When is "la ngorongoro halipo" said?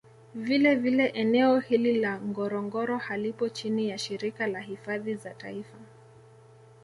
1.99-3.49